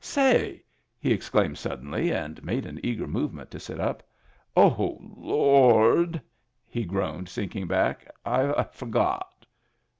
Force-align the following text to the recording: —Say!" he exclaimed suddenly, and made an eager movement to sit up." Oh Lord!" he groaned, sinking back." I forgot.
—Say!" 0.19 0.63
he 0.99 1.13
exclaimed 1.13 1.59
suddenly, 1.59 2.11
and 2.11 2.43
made 2.43 2.65
an 2.65 2.79
eager 2.81 3.05
movement 3.05 3.51
to 3.51 3.59
sit 3.59 3.79
up." 3.79 4.01
Oh 4.57 4.97
Lord!" 5.15 6.19
he 6.67 6.85
groaned, 6.85 7.29
sinking 7.29 7.67
back." 7.67 8.09
I 8.25 8.63
forgot. 8.71 9.45